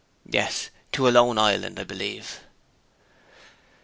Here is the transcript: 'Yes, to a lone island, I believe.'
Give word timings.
'Yes, 0.27 0.71
to 0.93 1.07
a 1.07 1.11
lone 1.13 1.37
island, 1.37 1.79
I 1.79 1.83
believe.' 1.83 2.39